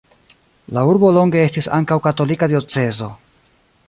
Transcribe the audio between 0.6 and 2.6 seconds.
La urbo longe estis ankaŭ katolika